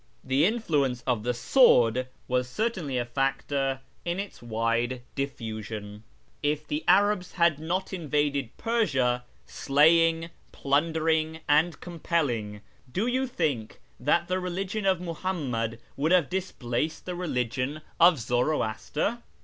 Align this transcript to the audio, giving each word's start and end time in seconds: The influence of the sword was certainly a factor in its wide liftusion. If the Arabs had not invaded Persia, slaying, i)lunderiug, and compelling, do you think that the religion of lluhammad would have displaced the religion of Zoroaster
The 0.23 0.45
influence 0.45 1.03
of 1.05 1.21
the 1.21 1.31
sword 1.35 2.07
was 2.27 2.49
certainly 2.49 2.97
a 2.97 3.05
factor 3.05 3.81
in 4.03 4.19
its 4.19 4.41
wide 4.41 5.03
liftusion. 5.15 6.01
If 6.41 6.67
the 6.67 6.83
Arabs 6.87 7.33
had 7.33 7.59
not 7.59 7.93
invaded 7.93 8.57
Persia, 8.57 9.23
slaying, 9.45 10.31
i)lunderiug, 10.51 11.41
and 11.47 11.79
compelling, 11.81 12.61
do 12.91 13.05
you 13.05 13.27
think 13.27 13.79
that 13.99 14.27
the 14.27 14.39
religion 14.39 14.87
of 14.87 14.97
lluhammad 14.97 15.77
would 15.95 16.11
have 16.11 16.31
displaced 16.31 17.05
the 17.05 17.13
religion 17.13 17.81
of 17.99 18.17
Zoroaster 18.17 19.19